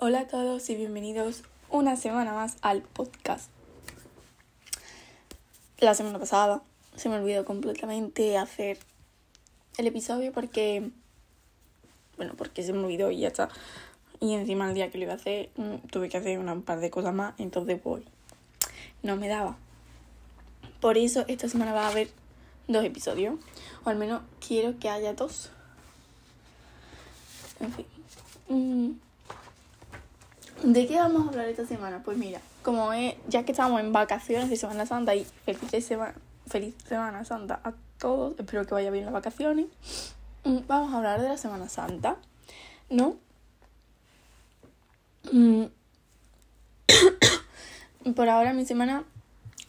[0.00, 3.48] Hola a todos y bienvenidos una semana más al podcast.
[5.78, 6.62] La semana pasada
[6.96, 8.76] se me olvidó completamente hacer
[9.78, 10.90] el episodio porque,
[12.16, 13.48] bueno, porque se me olvidó y ya está.
[14.18, 16.80] Y encima el día que lo iba a hacer mm, tuve que hacer un par
[16.80, 18.02] de cosas más, entonces pues
[19.04, 19.56] no me daba.
[20.80, 22.10] Por eso esta semana va a haber
[22.66, 23.36] dos episodios,
[23.84, 25.50] o al menos quiero que haya dos.
[27.60, 27.86] En fin.
[28.48, 29.13] Mm.
[30.64, 32.02] ¿De qué vamos a hablar esta semana?
[32.02, 36.14] Pues mira, como es, ya que estamos en vacaciones de Semana Santa y feliz Semana,
[36.46, 39.66] feliz Semana Santa a todos, espero que vaya bien las vacaciones,
[40.44, 42.16] mm, vamos a hablar de la Semana Santa,
[42.88, 43.16] ¿no?
[45.30, 45.64] Mm.
[48.16, 49.04] Por ahora mi semana,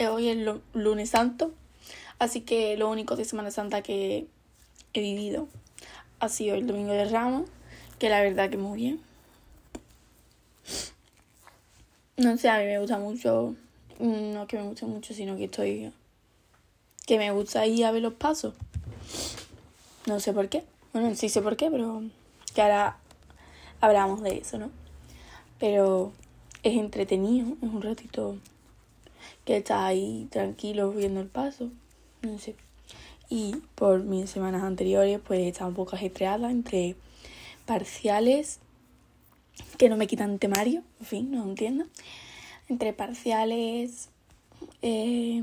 [0.09, 0.37] hoy es
[0.73, 1.51] lunes santo,
[2.19, 4.27] así que lo único de Semana Santa que
[4.93, 5.49] he vivido
[6.21, 7.49] ha sido el domingo de Ramos
[7.99, 9.14] que la verdad que muy bien.
[12.17, 13.55] No sé, a mí me gusta mucho,
[13.99, 15.91] no que me guste mucho, sino que estoy,
[17.05, 18.53] que me gusta ir a ver los pasos.
[20.05, 22.03] No sé por qué, bueno, sí sé por qué, pero
[22.53, 22.97] que ahora
[23.81, 24.71] hablamos de eso, ¿no?
[25.59, 26.13] Pero
[26.63, 28.37] es entretenido, es un ratito
[29.43, 31.69] que estás ahí tranquilo viendo el paso,
[32.21, 32.55] no sé.
[33.29, 36.95] Y por mis semanas anteriores, pues estaba un poco ajetreada entre
[37.65, 38.59] parciales
[39.77, 41.85] que no me quitan temario, en fin, no entiendo.
[42.67, 44.09] Entre parciales,
[44.81, 45.41] eh,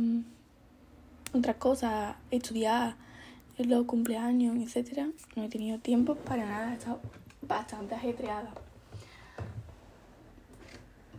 [1.33, 2.97] otra cosa, estudiar,
[3.59, 7.01] los cumpleaños, etcétera, no he tenido tiempo para nada, he estado
[7.43, 8.53] bastante ajetreada.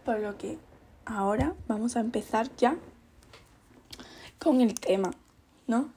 [0.03, 0.57] Por lo que
[1.05, 2.77] ahora vamos a empezar ya
[4.39, 5.11] con el tema,
[5.67, 5.89] ¿no?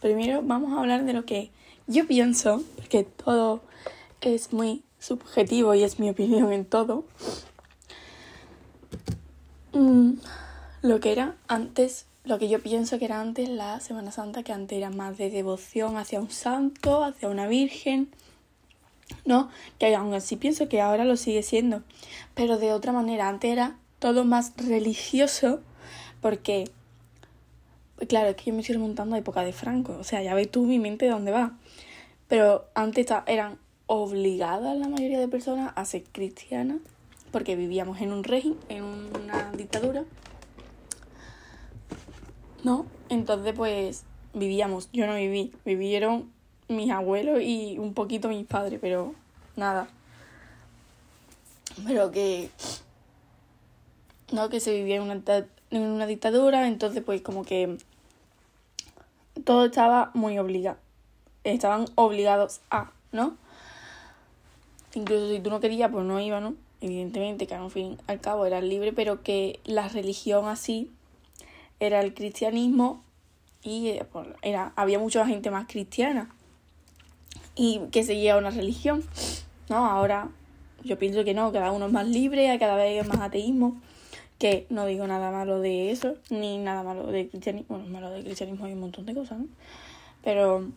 [0.00, 1.50] Primero vamos a hablar de lo que
[1.86, 3.62] yo pienso, que todo
[4.20, 7.04] es muy subjetivo y es mi opinión en todo.
[9.72, 10.14] Mm,
[10.82, 14.52] lo que era antes, lo que yo pienso que era antes la Semana Santa, que
[14.52, 18.08] antes era más de devoción hacia un santo, hacia una virgen,
[19.24, 19.50] ¿no?
[19.78, 21.82] Que aún así pienso que ahora lo sigue siendo,
[22.34, 25.60] pero de otra manera, antes era todo más religioso,
[26.20, 26.70] porque,
[28.08, 30.50] claro, es que yo me estoy remontando a época de Franco, o sea, ya ves
[30.50, 31.58] tú mi mente de dónde va,
[32.28, 36.78] pero antes eran obligada la mayoría de personas a ser cristianas
[37.30, 40.04] porque vivíamos en un régimen, en una dictadura.
[42.64, 42.86] ¿No?
[43.08, 44.04] Entonces pues
[44.34, 46.30] vivíamos, yo no viví, vivieron
[46.68, 49.14] mis abuelos y un poquito mis padres, pero
[49.54, 49.88] nada.
[51.86, 52.50] Pero que
[54.32, 55.22] no que se vivía en una,
[55.70, 57.78] en una dictadura, entonces pues como que
[59.44, 60.78] todo estaba muy obligado.
[61.44, 63.36] Estaban obligados a, ¿no?
[64.96, 66.54] Incluso si tú no querías, pues no iba, ¿no?
[66.80, 70.90] Evidentemente, que al fin al cabo era libre, pero que la religión así
[71.80, 73.02] era el cristianismo
[73.62, 74.06] y eh,
[74.42, 76.30] era, había mucha gente más cristiana
[77.54, 79.04] y que seguía una religión,
[79.68, 79.86] ¿no?
[79.86, 80.30] Ahora
[80.84, 83.80] yo pienso que no, cada uno es más libre, cada vez más ateísmo,
[84.38, 88.22] que no digo nada malo de eso, ni nada malo de cristianismo, bueno, malo de
[88.22, 89.46] cristianismo hay un montón de cosas, ¿no?
[90.22, 90.68] Pero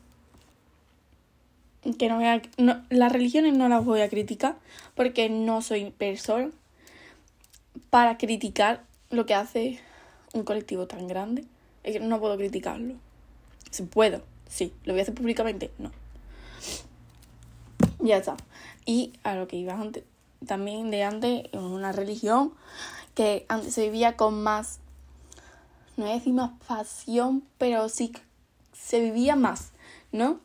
[1.97, 4.57] que no voy a, no, las religiones no las voy a criticar
[4.95, 6.51] porque no soy persona
[7.89, 9.79] para criticar lo que hace
[10.33, 11.45] un colectivo tan grande.
[11.83, 12.95] Es que no puedo criticarlo.
[13.71, 14.73] Si puedo, sí.
[14.83, 15.71] ¿Lo voy a hacer públicamente?
[15.77, 15.91] No.
[17.99, 18.37] Ya está.
[18.85, 20.03] Y a lo que iba antes,
[20.45, 22.53] también de antes, una religión
[23.15, 24.79] que antes se vivía con más,
[25.97, 28.13] no voy a decir más pasión, pero sí
[28.73, 29.71] se vivía más,
[30.11, 30.39] ¿no?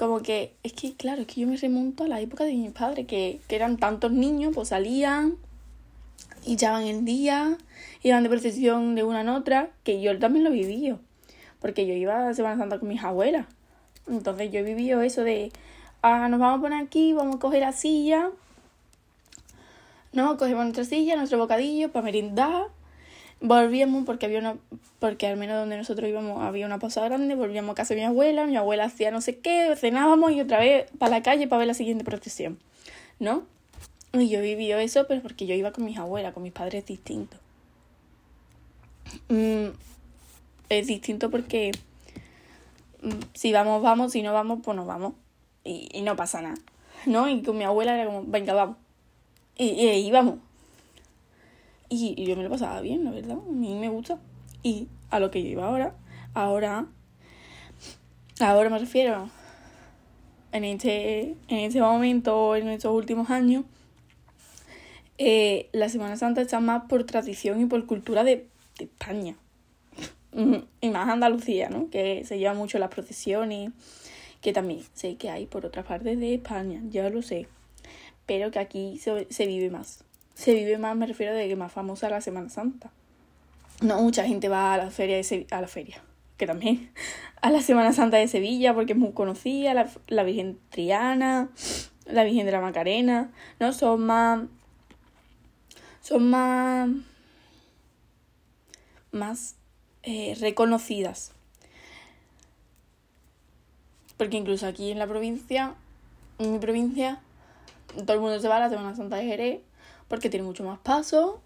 [0.00, 2.70] Como que, es que, claro, es que yo me remonto a la época de mis
[2.70, 5.36] padres, que, que eran tantos niños, pues salían
[6.42, 7.58] y echaban el día,
[8.02, 10.96] iban de procesión de una en otra, que yo también lo viví.
[11.60, 13.44] Porque yo iba a Semana Santa con mis abuelas.
[14.08, 15.52] Entonces yo he vivido eso de,
[16.00, 18.30] ah, nos vamos a poner aquí, vamos a coger la silla,
[20.14, 20.38] ¿no?
[20.38, 22.68] Cogemos nuestra silla, nuestro bocadillo para merendar
[23.40, 24.56] volvíamos porque había una
[24.98, 28.06] porque al menos donde nosotros íbamos había una pausa grande volvíamos a casa de mi
[28.06, 31.60] abuela mi abuela hacía no sé qué cenábamos y otra vez para la calle para
[31.60, 32.58] ver la siguiente procesión
[33.18, 33.44] no
[34.12, 37.40] y yo viví eso pero porque yo iba con mis abuelas con mis padres distintos
[39.28, 39.68] mm,
[40.68, 41.72] es distinto porque
[43.02, 45.14] mm, si vamos vamos si no vamos pues no vamos
[45.64, 46.58] y, y no pasa nada
[47.06, 48.76] no y con mi abuela era como venga vamos
[49.56, 50.36] y, y íbamos
[51.90, 53.36] y, yo me lo pasaba bien, la verdad.
[53.36, 54.18] A mí me gusta.
[54.62, 55.94] Y a lo que yo iba ahora,
[56.34, 56.86] ahora,
[58.38, 59.28] ahora me refiero,
[60.52, 63.64] en este, en este momento, en estos últimos años,
[65.18, 68.46] eh, la Semana Santa está más por tradición y por cultura de,
[68.78, 69.36] de España.
[70.80, 71.90] Y más Andalucía, ¿no?
[71.90, 73.72] Que se lleva mucho las procesiones,
[74.40, 77.48] que también sé que hay por otras partes de España, ya lo sé.
[78.26, 80.04] Pero que aquí se, se vive más.
[80.40, 82.90] Se vive más, me refiero de que más famosa la Semana Santa.
[83.82, 85.68] No mucha gente va a la feria de Sevilla, a la
[86.38, 86.90] que también,
[87.42, 91.50] a la Semana Santa de Sevilla, porque es muy conocida, la, la Virgen Triana,
[92.06, 93.74] la Virgen de la Macarena, ¿no?
[93.74, 94.44] Son más.
[96.00, 96.88] Son más.
[99.12, 99.56] más
[100.04, 101.32] eh, reconocidas.
[104.16, 105.74] Porque incluso aquí en la provincia,
[106.38, 107.20] en mi provincia,
[108.06, 109.60] todo el mundo se va a la Semana Santa de Jerez,
[110.10, 111.40] porque tiene mucho más paso,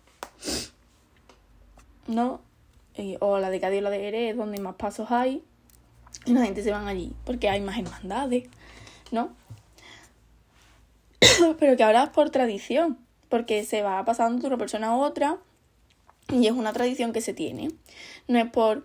[2.06, 2.40] ¿no?
[3.20, 5.44] o la de Cádiz la de Jerez, donde más pasos hay,
[6.24, 8.48] y la gente se van allí, porque hay más hermandades,
[9.10, 9.32] ¿no?
[11.58, 12.96] Pero que ahora es por tradición,
[13.28, 15.36] porque se va pasando de una persona a otra,
[16.32, 17.68] y es una tradición que se tiene.
[18.28, 18.84] No es por,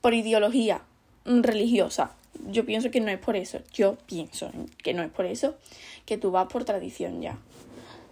[0.00, 0.82] por ideología
[1.24, 2.12] religiosa.
[2.48, 3.58] Yo pienso que no es por eso.
[3.72, 4.66] Yo pienso ¿eh?
[4.84, 5.56] que no es por eso.
[6.04, 7.38] Que tú vas por tradición ya.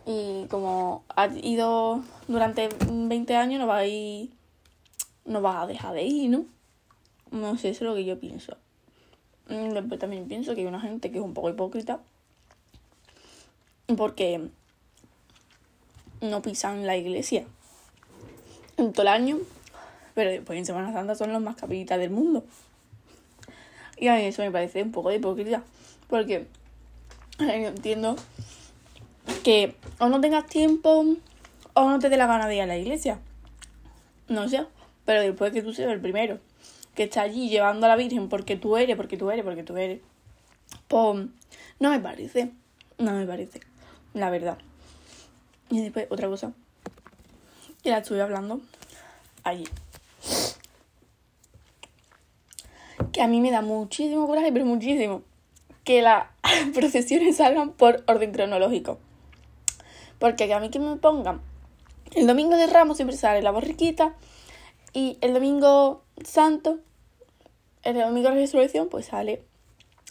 [0.06, 4.30] Y como has ido durante 20 años, no vas a ir,
[5.24, 6.44] no vas a dejar de ir, ¿no?
[7.30, 8.56] No sé, eso es lo que yo pienso.
[9.48, 12.00] Mm, después también pienso que hay una gente que es un poco hipócrita.
[13.96, 14.48] Porque
[16.20, 17.44] no pisan la iglesia
[18.76, 19.38] en todo el año,
[20.14, 22.44] pero después en Semana Santa son los más capitalistas del mundo.
[23.96, 25.62] Y a mí eso me parece un poco de hipócrita,
[26.08, 26.46] porque
[27.38, 28.16] yo entiendo
[29.44, 31.04] que o no tengas tiempo
[31.74, 33.20] o no te dé la gana de ir a la iglesia.
[34.26, 34.66] No sé,
[35.04, 36.40] pero después que tú seas el primero
[36.94, 39.76] que está allí llevando a la Virgen porque tú eres, porque tú eres, porque tú
[39.76, 40.00] eres,
[40.88, 41.26] pues
[41.78, 42.52] no me parece,
[42.98, 43.60] no me parece,
[44.14, 44.58] la verdad.
[45.70, 46.52] Y después otra cosa
[47.84, 48.60] y la estuve hablando
[49.44, 49.64] allí.
[53.12, 55.22] Que a mí me da muchísimo coraje, pero muchísimo,
[55.84, 56.26] que las
[56.74, 58.98] procesiones salgan por orden cronológico.
[60.24, 61.42] Porque a mí que me pongan
[62.14, 64.14] el domingo de Ramos siempre sale la borriquita
[64.94, 66.78] y el domingo santo,
[67.82, 69.42] el domingo de resurrección, pues sale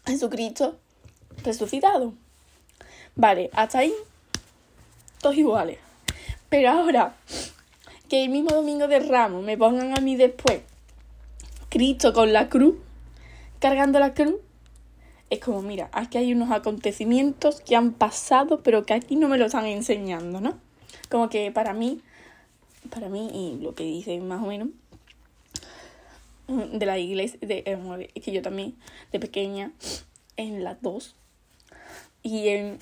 [0.05, 0.77] Jesucristo
[1.43, 2.13] resucitado.
[3.15, 3.91] Vale, hasta ahí,
[5.19, 5.79] todos iguales.
[6.47, 7.15] Pero ahora
[8.07, 10.61] que el mismo domingo de Ramos me pongan a mí después
[11.69, 12.75] Cristo con la cruz,
[13.57, 14.35] cargando la cruz,
[15.33, 19.37] es como, mira, aquí hay unos acontecimientos que han pasado, pero que aquí no me
[19.37, 20.57] lo están enseñando, ¿no?
[21.09, 22.01] Como que para mí,
[22.89, 24.69] para mí, y lo que dicen más o menos,
[26.47, 28.75] de la iglesia, eh, es que yo también,
[29.11, 29.71] de pequeña,
[30.37, 31.15] en las dos
[32.21, 32.79] y en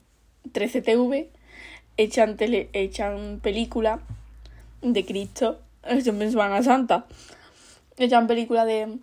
[0.52, 1.28] 13TV,
[1.98, 4.02] echan, tele, echan película
[4.82, 7.06] de Cristo, en Semana Santa.
[7.98, 9.00] Echan película de.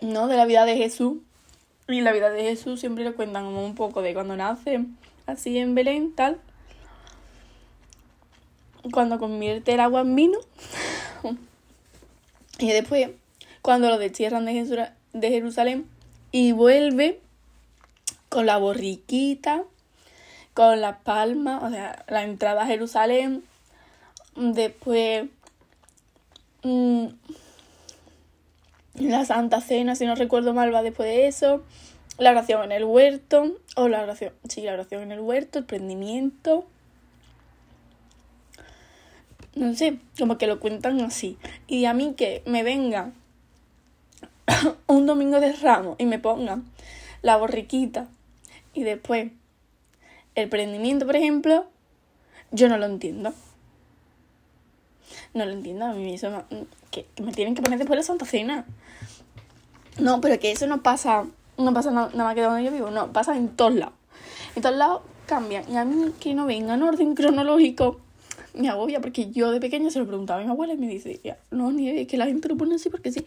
[0.00, 0.28] ¿No?
[0.28, 1.18] De la vida de Jesús.
[1.88, 4.84] Y la vida de Jesús siempre le cuentan como un poco de cuando nace,
[5.26, 6.40] así en Belén, tal.
[8.92, 10.38] Cuando convierte el agua en vino.
[12.58, 13.10] y después,
[13.62, 15.86] cuando lo destierran de, de Jerusalén
[16.32, 17.20] y vuelve
[18.28, 19.64] con la borriquita,
[20.54, 23.44] con las palmas, o sea, la entrada a Jerusalén,
[24.36, 25.26] Después,
[26.64, 27.06] mm,
[28.94, 31.62] la Santa Cena, si no recuerdo mal, va después de eso.
[32.18, 35.64] La oración en el huerto, o la oración, sí, la oración en el huerto, el
[35.64, 36.64] prendimiento.
[39.56, 41.38] No sé, como que lo cuentan así.
[41.66, 43.12] Y a mí que me venga
[44.86, 46.64] un domingo de ramo y me pongan
[47.22, 48.08] la borriquita
[48.74, 49.30] y después
[50.34, 51.66] el prendimiento, por ejemplo,
[52.50, 53.32] yo no lo entiendo.
[55.34, 56.44] No lo entiendo, a mí eso no,
[56.90, 58.64] que, me tienen que poner después de la Santa Cena.
[59.98, 61.26] No, pero que eso no pasa,
[61.58, 63.94] no pasa nada, más que donde yo vivo, no, pasa en todos lados.
[64.54, 65.70] En todos lados cambian.
[65.70, 68.00] Y a mí que no venga en orden cronológico
[68.54, 71.20] me agobia porque yo de pequeña se lo preguntaba a mi abuela y me dice,
[71.50, 73.24] no, ni es que la gente lo pone así porque sí.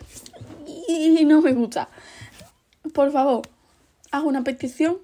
[0.87, 1.89] Y no me gusta.
[2.93, 3.41] Por favor,
[4.11, 4.97] haz una petición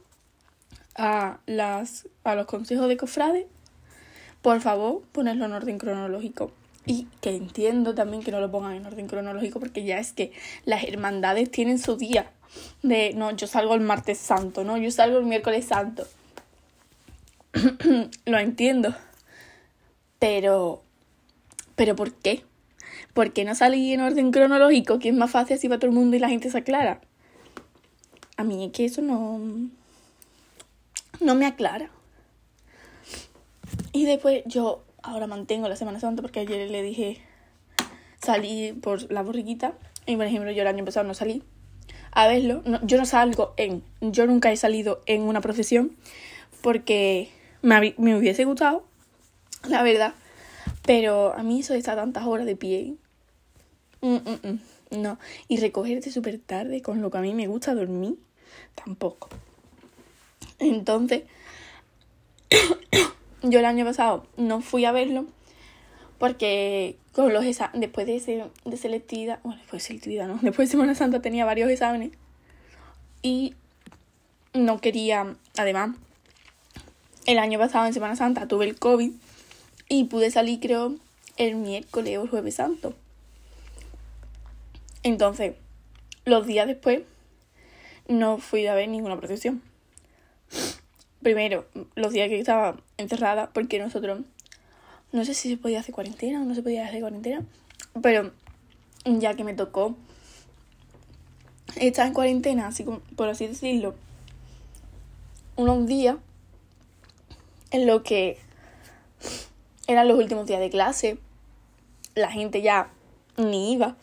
[0.96, 3.46] a, las, a los consejos de cofrades.
[4.42, 6.52] Por favor, ponerlo en orden cronológico.
[6.86, 10.32] Y que entiendo también que no lo pongan en orden cronológico porque ya es que
[10.66, 12.32] las hermandades tienen su día
[12.82, 16.06] de, no, yo salgo el martes santo, no, yo salgo el miércoles santo.
[18.26, 18.96] lo entiendo.
[20.20, 20.84] Pero,
[21.76, 22.44] pero ¿por qué?
[23.14, 25.00] ¿Por qué no salí en orden cronológico?
[25.00, 27.02] Que es más fácil así para todo el mundo y la gente se aclara.
[28.38, 29.40] A mí es que eso no,
[31.20, 31.92] no me aclara.
[33.92, 37.22] Y después yo ahora mantengo la Semana Santa porque ayer le dije
[38.22, 39.74] salí por la borriquita
[40.06, 41.44] y por ejemplo yo el año pasado no salí
[42.12, 42.64] a verlo.
[42.84, 45.96] yo no salgo en, yo nunca he salido en una procesión
[46.62, 47.30] porque
[47.62, 48.86] me, me hubiese gustado,
[49.68, 50.14] la verdad.
[50.84, 52.96] Pero a mí eso de estar tantas horas de pie,
[54.02, 55.18] mm, mm, mm, no.
[55.48, 58.18] Y recogerte súper tarde con lo que a mí me gusta dormir,
[58.76, 59.30] tampoco.
[60.60, 61.24] Entonces,
[63.44, 65.26] yo el año pasado no fui a verlo
[66.18, 70.70] porque con los exámenes, después de, ese, de selectividad, bueno, después de selectividad, no, después
[70.70, 72.12] de Semana Santa tenía varios exámenes
[73.22, 73.54] y
[74.54, 75.96] no quería, además,
[77.26, 79.12] el año pasado en Semana Santa tuve el COVID
[79.90, 80.96] y pude salir creo
[81.38, 82.96] el miércoles o el jueves santo.
[85.04, 85.56] Entonces,
[86.26, 87.02] los días después
[88.08, 89.62] no fui a ver ninguna procesión.
[91.24, 91.66] Primero,
[91.96, 94.20] los días que estaba encerrada, porque nosotros
[95.14, 97.46] no sé si se podía hacer cuarentena o no se podía hacer cuarentena,
[98.02, 98.32] pero
[99.06, 99.96] ya que me tocó
[101.76, 103.96] estar en cuarentena, así como, por así decirlo,
[105.56, 106.18] unos días
[107.72, 108.38] en lo que
[109.88, 111.18] eran los últimos días de clase,
[112.16, 112.90] la gente ya
[113.38, 113.96] ni iba.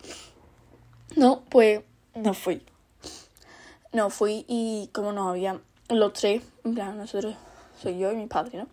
[1.16, 1.82] No, pues
[2.14, 2.62] no fui.
[3.92, 5.60] No fui y como nos había
[5.98, 7.34] los tres, en plan, nosotros,
[7.80, 8.66] soy yo y mi padre, ¿no?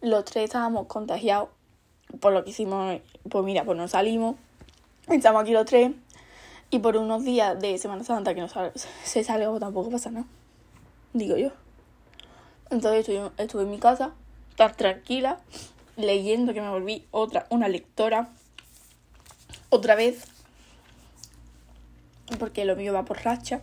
[0.00, 1.50] los tres estábamos contagiados
[2.20, 4.36] por lo que hicimos, pues mira, pues nos salimos,
[5.08, 5.92] estamos aquí los tres
[6.70, 10.26] y por unos días de Semana Santa que no se sale tampoco pasa nada,
[11.12, 11.50] digo yo.
[12.70, 14.12] Entonces estuve, estuve en mi casa,
[14.56, 15.40] tan tranquila,
[15.96, 18.28] leyendo que me volví otra, una lectora,
[19.68, 20.24] otra vez,
[22.38, 23.60] porque lo mío va por racha.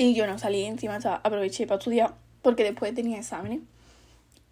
[0.00, 3.60] Y yo no salí encima, aproveché para estudiar, porque después tenía exámenes.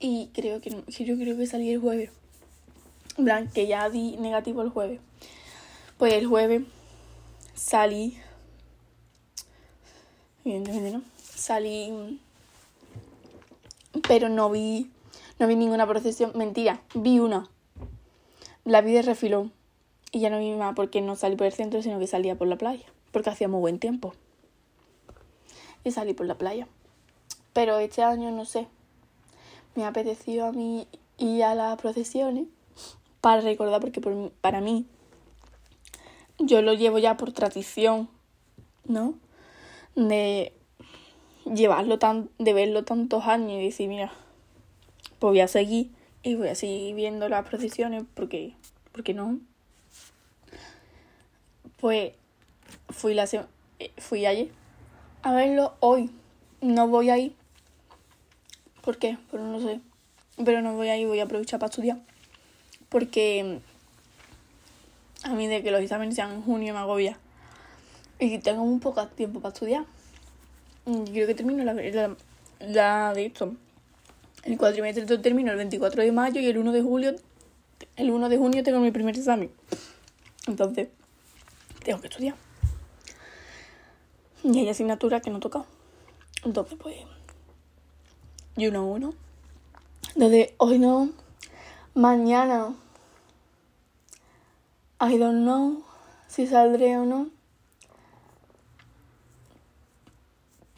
[0.00, 2.11] Y creo que, yo creo que salí el jueves.
[3.17, 5.00] Blanc, que ya di negativo el jueves.
[5.99, 6.62] Pues el jueves
[7.55, 8.19] salí.
[10.45, 11.03] Evidentemente, ¿no?
[11.23, 12.21] Salí.
[14.09, 14.91] Pero no vi.
[15.38, 16.33] No vi ninguna procesión.
[16.35, 17.49] Mentira, vi una.
[18.65, 19.53] La vi de refilón.
[20.11, 22.49] Y ya no vi más porque no salí por el centro, sino que salía por
[22.49, 22.87] la playa.
[23.12, 24.12] Porque hacía muy buen tiempo.
[25.87, 26.69] Y salí por la playa.
[27.55, 28.66] Pero este año no sé
[29.76, 30.88] me ha apetecido a mí
[31.19, 32.47] ir a las procesiones
[33.21, 34.00] para recordar, porque
[34.40, 34.87] para mí
[36.38, 38.09] yo lo llevo ya por tradición,
[38.85, 39.14] ¿no?
[39.95, 40.52] De
[41.45, 44.12] llevarlo tan, de verlo tantos años y decir, mira,
[45.19, 48.55] pues voy a seguir y voy a seguir viendo las procesiones porque,
[48.93, 49.38] porque no.
[51.78, 52.12] Pues
[52.88, 53.28] fui la
[53.99, 54.49] fui ayer
[55.26, 56.11] a verlo hoy.
[56.61, 57.35] No voy a ir
[58.87, 59.18] ¿Por qué?
[59.33, 59.80] Pero no sé.
[60.45, 61.99] Pero no voy a ir, voy a aprovechar para estudiar.
[62.88, 63.59] Porque
[65.25, 67.18] a mí de que los exámenes sean en junio me agobia.
[68.21, 69.85] Y tengo un poco tiempo para estudiar.
[70.87, 71.75] Yo creo que termino la,
[72.61, 73.56] la, de esto.
[74.45, 77.16] El cuatrimestre termino el 24 de mayo y el 1 de julio,
[77.97, 79.50] el 1 de junio tengo mi primer examen.
[80.47, 80.90] Entonces,
[81.83, 82.46] tengo que estudiar.
[84.53, 85.65] Y hay asignaturas que no toca.
[86.45, 86.97] Entonces, pues
[88.57, 89.12] you know, ¿no?
[90.15, 91.11] Desde hoy no,
[91.95, 92.75] mañana,
[95.00, 95.83] I don't know
[96.29, 97.29] si saldré o no.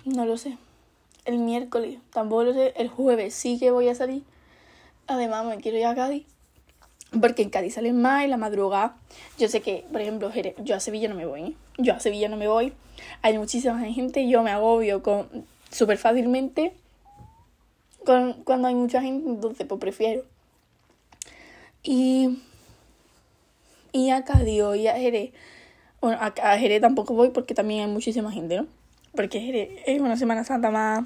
[0.07, 0.57] No lo sé.
[1.27, 2.73] El miércoles, tampoco lo sé.
[2.77, 4.25] El jueves sí que voy a salir.
[5.07, 6.27] Además, me quiero ir a Cádiz.
[7.21, 8.97] Porque en Cádiz salen más y la madrugada.
[9.39, 10.31] Yo sé que, por ejemplo,
[10.63, 11.43] yo a Sevilla no me voy.
[11.43, 11.55] ¿eh?
[11.79, 12.73] Yo a Sevilla no me voy.
[13.23, 14.29] Hay muchísima gente.
[14.29, 15.27] Yo me agobio con
[15.71, 16.75] súper fácilmente
[18.45, 20.25] cuando hay mucha gente, entonces pues prefiero.
[21.83, 22.43] Y,
[23.93, 25.33] y a Cádiz y a Jerez.
[26.01, 28.67] Bueno, a, Jerez tampoco voy porque también hay muchísima gente, ¿no?
[29.15, 31.05] Porque Jerez es una Semana Santa más.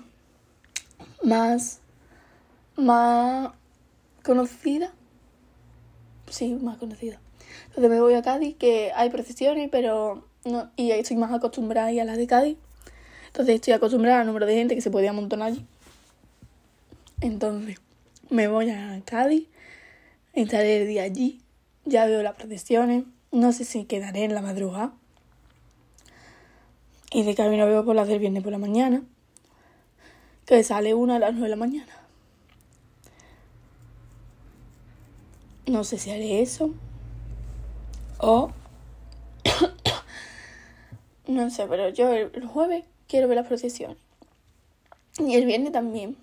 [1.23, 1.81] más.
[2.77, 3.53] más
[4.23, 4.93] conocida.
[6.33, 7.21] Sí, más conocida.
[7.67, 11.89] Entonces me voy a Cádiz, que hay procesiones, pero no, y ahí estoy más acostumbrada
[11.89, 12.57] a las de Cádiz.
[13.27, 15.67] Entonces estoy acostumbrada al número de gente que se podía amontonar allí.
[17.21, 17.77] Entonces,
[18.31, 19.47] me voy a Cádiz,
[20.33, 21.43] estaré el día allí,
[21.85, 24.95] ya veo las procesiones, no sé si quedaré en la madrugada.
[27.13, 29.03] Y de camino veo por las del viernes por la mañana,
[30.47, 32.02] que sale una a las nueve de la mañana.
[35.67, 36.71] No sé si haré eso.
[38.19, 38.51] O...
[41.27, 43.99] no sé, pero yo el jueves quiero ver las procesiones.
[45.19, 46.17] Y el viernes también.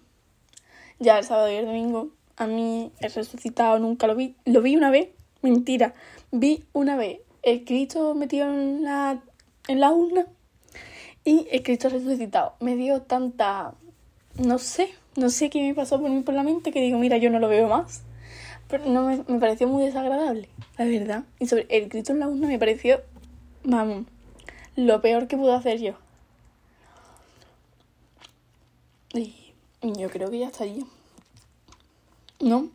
[1.00, 4.36] Ya el sábado y el domingo A mí el resucitado nunca lo vi.
[4.46, 5.10] Lo vi una vez.
[5.42, 5.94] Mentira.
[6.32, 9.22] Vi una vez el Cristo metido en la,
[9.68, 10.26] en la urna
[11.24, 12.56] y el Cristo resucitado.
[12.60, 13.74] Me dio tanta...
[14.38, 14.90] No sé.
[15.16, 17.40] No sé qué me pasó por mí por la mente que digo, mira, yo no
[17.40, 18.04] lo veo más.
[18.70, 20.48] Pero no me, me pareció muy desagradable,
[20.78, 21.24] la verdad.
[21.40, 23.02] Y sobre el Cristo en la urna me pareció,
[23.64, 24.06] vamos,
[24.76, 25.96] lo peor que puedo hacer yo.
[29.14, 30.84] Y yo creo que ya estaría.
[32.40, 32.70] ¿No?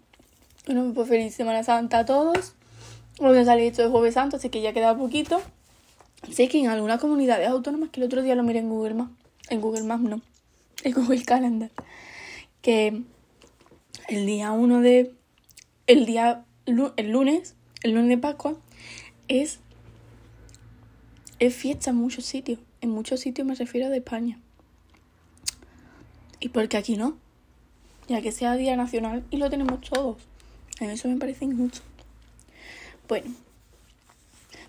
[0.66, 2.54] Bueno, pues feliz Semana Santa a todos.
[3.18, 5.40] Voy a salir esto de Jueves Santo, así que ya queda poquito.
[6.32, 9.12] Sé que en algunas comunidades autónomas, que el otro día lo miré en Google Maps,
[9.50, 10.22] en Google Maps no,
[10.82, 11.70] en Google Calendar,
[12.62, 13.02] que
[14.08, 15.12] el día 1 de.
[15.86, 16.44] El día.
[16.66, 18.56] El lunes, el lunes de Pascua,
[19.28, 19.58] es.
[21.38, 22.58] Es fiesta en muchos sitios.
[22.80, 24.38] En muchos sitios me refiero de España.
[26.40, 27.18] ¿Y por qué aquí no?
[28.08, 30.18] Ya que sea Día Nacional y lo tenemos todos.
[30.80, 31.80] A eso me parece injusto.
[33.08, 33.34] Bueno,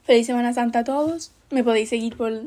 [0.03, 1.31] feliz Semana Santa a todos.
[1.49, 2.43] Me podéis seguir por.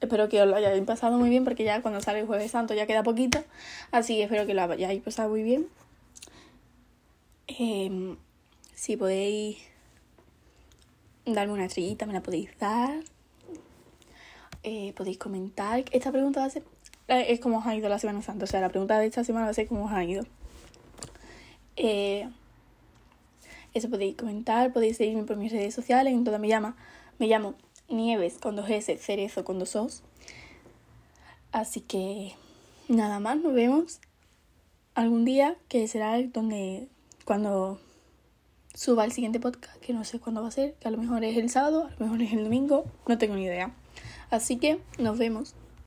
[0.00, 2.74] Espero que os lo hayáis pasado muy bien porque ya cuando sale el Jueves Santo
[2.74, 3.44] ya queda poquito.
[3.92, 5.66] Así que espero que lo hayáis pasado muy bien.
[7.48, 8.16] Eh,
[8.74, 9.58] si podéis
[11.26, 13.00] darme una estrellita, me la podéis dar.
[14.62, 15.84] Eh, podéis comentar.
[15.90, 16.62] Esta pregunta va a ser
[17.08, 18.44] eh, es como os ha ido la Semana Santa.
[18.44, 20.24] O sea, la pregunta de esta semana va a ser cómo os ha ido.
[21.76, 22.28] Eh,
[23.72, 26.12] eso podéis comentar, podéis seguirme por mis redes sociales.
[26.12, 26.76] En todas me llama,
[27.18, 27.54] me llamo
[27.88, 30.02] Nieves con dos S, Cerezo con dos Os.
[31.50, 32.34] Así que
[32.88, 34.00] nada más, nos vemos
[34.94, 36.88] algún día que será donde
[37.28, 37.78] cuando
[38.72, 41.22] suba el siguiente podcast, que no sé cuándo va a ser, que a lo mejor
[41.24, 43.70] es el sábado, a lo mejor es el domingo, no tengo ni idea.
[44.30, 45.54] Así que nos vemos.